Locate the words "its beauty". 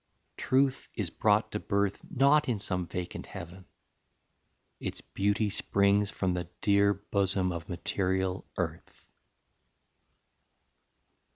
4.79-5.47